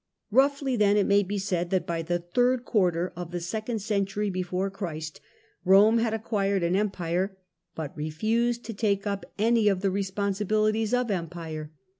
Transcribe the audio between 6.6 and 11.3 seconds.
an empire, but refused to take up any of the responsibilities of